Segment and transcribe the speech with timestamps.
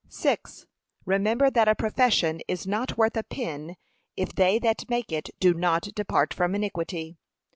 [1.05, 3.75] Remember that a profession is not worth a pin,
[4.17, 7.19] if they that make it do not depart from iniquity.